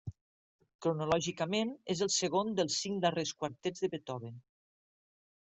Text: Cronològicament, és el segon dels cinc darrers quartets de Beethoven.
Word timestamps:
Cronològicament, 0.85 1.73
és 1.95 2.01
el 2.07 2.11
segon 2.15 2.49
dels 2.61 2.79
cinc 2.87 2.99
darrers 3.05 3.35
quartets 3.43 3.87
de 3.87 3.93
Beethoven. 3.97 4.43